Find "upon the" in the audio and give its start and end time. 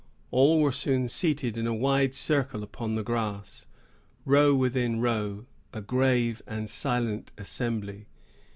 2.63-3.03